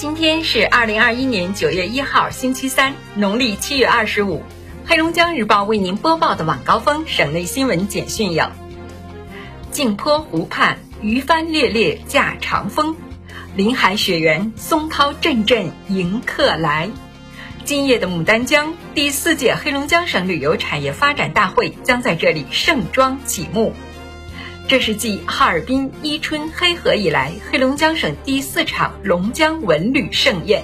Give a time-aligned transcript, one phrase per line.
[0.00, 4.42] 今天是二零二一年九月一号，星期三，农历七月二十五。
[4.86, 8.46] 黑龙江日报为您播报的晚高峰省内新闻简讯有：
[9.70, 12.96] 镜坡湖畔鱼帆猎猎驾长风，
[13.54, 16.88] 林海雪原松涛阵阵迎客来。
[17.66, 23.74] 今夜的牡丹江第四届黑龙江省旅游产业发展大会将在这里盛装启幕。
[24.70, 30.62] 这是继哈尔滨、伊春、黑河以来，黑龙江省第四场龙江文旅盛宴。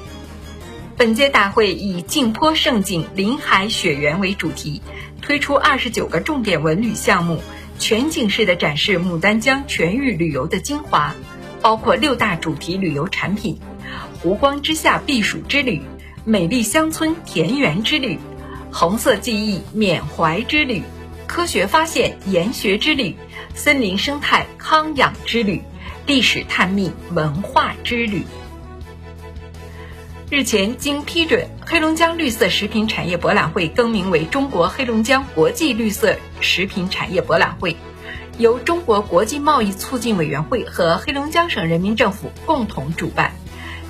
[0.96, 4.80] 本届大会以“镜坡胜景，林海雪原”为主题，
[5.20, 7.42] 推出二十九个重点文旅项目，
[7.80, 11.12] 全景式的展示牡丹江全域旅游的精华，
[11.60, 13.58] 包括六大主题旅游产品：
[14.22, 15.82] 湖光之下避暑之旅、
[16.24, 18.20] 美丽乡村田园之旅、
[18.70, 20.82] 红色记忆缅怀之旅。
[21.26, 23.16] 科学发现研学之旅，
[23.56, 25.62] 森林生态康养之旅，
[26.06, 28.22] 历史探秘文化之旅。
[30.30, 37.76] 日前经批准，黑龙江绿色食品产业博览会更名为中国黑龙江国际绿色食品产业博览会，
[38.36, 43.32] 由中国国际贸易促进委员会和黑龙江省人民政府共同主办，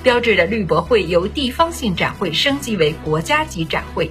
[0.01, 4.09] 标志着绿博会由地方性展会升级为国家级展会。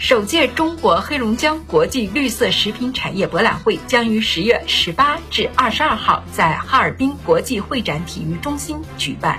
[0.00, 9.38] 首届中国黑龙江国际绿色食品产业博览会将于十月十八至二十二号在哈尔滨国际会展体育中心举办。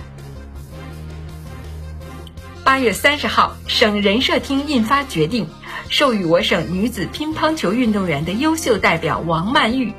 [2.63, 5.47] 八月三十号，省人社厅印发决定，
[5.89, 9.91] 授予我省女子乒乓球运动员的优秀代表王曼玉、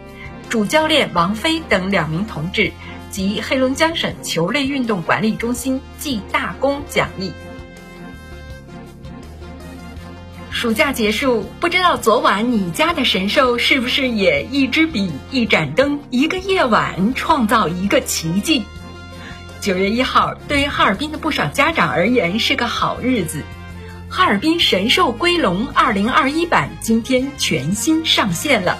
[0.48, 2.70] 主教练王菲等两名同志
[3.10, 7.32] 及黑龙江省球类运动管理中心记大功奖励。
[10.62, 18.62] 暑假结束，不知道昨晚你家的神兽是不是也一支笔、一盏灯、一个夜晚创造一个奇迹？
[19.60, 23.42] 九月一号，对于哈尔滨的不少家长而言是个好日子。
[24.08, 28.78] 哈尔滨神兽归笼二零二一版今天全新上线了，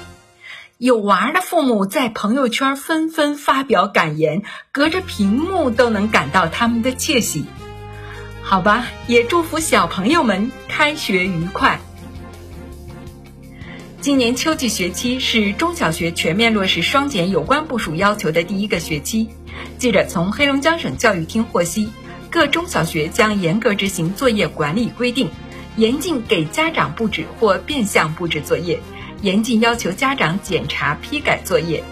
[0.79, 7.45] 有娃的父母在朋友圈纷纷发表感言，隔着屏幕都能感到他们的窃喜。
[8.43, 11.81] 好吧，也祝福小朋友们开学愉快。
[14.01, 19.31] 今年秋季学期是中小学全面落实双减有关部署要求的第一个学期。
[19.79, 21.89] 记者从黑龙江省教育厅获悉，
[22.31, 25.31] 各中小学将严格执行作业管理规定，
[25.77, 28.81] 严禁给家长布置或变相布置作业，
[29.23, 31.83] 严禁要求家长检查批改作业，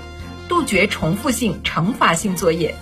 [0.48, 2.74] 杜绝重复性、惩罚性作业，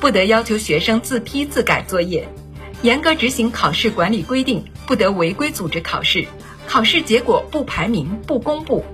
[0.00, 2.26] 不得要求学生自批自改作业。
[2.82, 6.28] 严格执行考试管理规定，不得违规组织考试，
[6.66, 8.84] 考试结果不排名、不公布，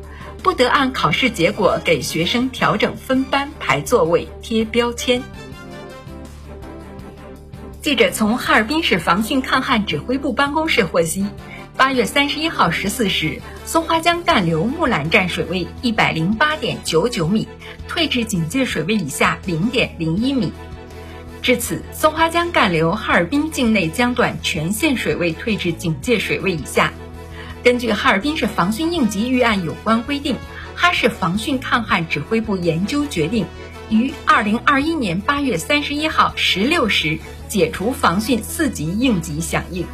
[0.43, 5.23] 不得按考试结果给学生调整分班、排座位、贴标签。
[7.83, 11.27] 记者从哈尔滨市防汛抗旱指挥部办公室获悉，
[11.77, 17.47] 八月三十一号十四时，松花江干流木兰站水位一百零八点九九米，
[17.87, 20.51] 退至警戒水位以下零点零一米。
[21.45, 26.91] 至此，松花江干流哈尔滨境内江段全线水位退至警戒水位以下。
[27.63, 30.37] 根据哈尔滨市防汛应急预案有关规定，
[30.75, 33.45] 哈市防汛抗旱指挥部研究决定，
[33.91, 39.85] 于二零二一年八月三十一号十六时解除防汛四级应急响应。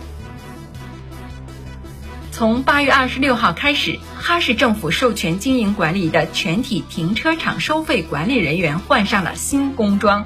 [2.30, 10.24] 从八月二十六号开始，哈市政府授权经营管理的全体停车场收费管理人员换上了新工装。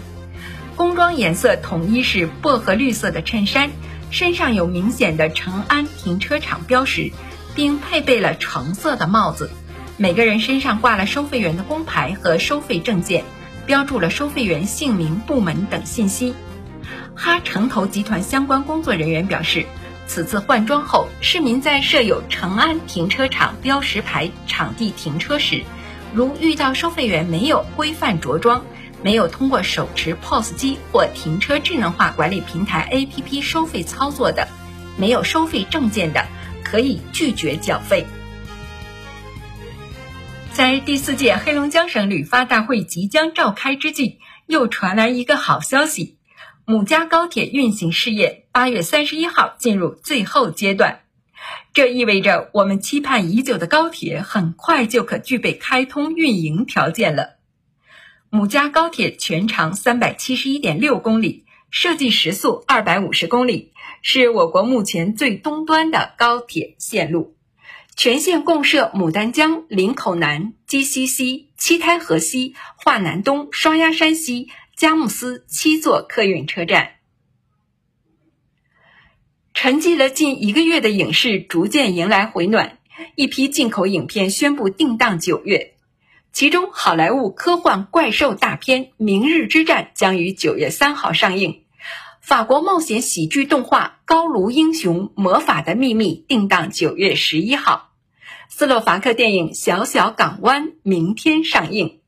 [0.76, 3.70] 工装颜色统一是薄荷绿色的衬衫，
[4.10, 7.12] 身上有明显的成安停车场标识，
[7.54, 9.50] 并配备了橙色的帽子。
[9.96, 13.24] 每个人身上挂了收费员的工牌和收费证件，
[13.66, 16.34] 标注了收费员姓名、部门等信息。
[17.14, 19.66] 哈城投集团相关工作人员表示，
[20.08, 25.62] 此次换装后，市民在设有成安停车场标识牌场地停车时，
[26.12, 28.64] 如遇到收费员没有规范着装。
[29.04, 34.48] 没有通过手持 POS 机或停车智能化管理平台 APP 收费操作的，
[34.96, 36.24] 没有收费证件的，
[36.64, 38.06] 可以拒绝缴费。
[40.54, 46.16] 在第四届黑龙江省旅发大会即将召开之际，又传来一个好消息：
[46.64, 51.00] 母家高铁运行试验八月三十一号进入最后阶段，
[51.74, 57.36] 这意味着我们期盼已久的高铁很快就可具备开通运营条件了。
[58.34, 63.70] 母家高铁全长三百七十一点六公里，设计时速二百五十公里，
[64.02, 67.36] 是我国目前最东端的高铁线路。
[67.94, 76.94] 全线共设牡丹江、林口南、鸡西西、七台河西、华南东、双鸭山西、佳木斯七座客运车站。
[79.54, 82.78] 沉寂了近一个月的影视逐渐迎来回暖，
[83.14, 85.73] 一批进口影片宣布定档九月，
[86.34, 91.62] 其中好莱坞科幻怪兽大片《明日之战》将于九月三号上映，
[92.20, 97.92] 法国冒险喜剧动画《高卢英雄魔法的秘密》定档九月十一号，
[98.48, 102.00] 斯洛伐克电影《小小港湾》明天上映。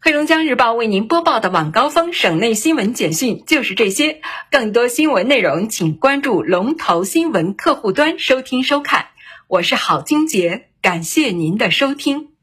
[0.00, 4.22] 黑龙江日报为您播报的晚高峰省内新闻简讯就是这些。
[4.50, 9.08] 更多新闻内容，请关注龙头新闻客户端收听收看。
[9.46, 12.37] 我是郝金杰，感谢您的收听。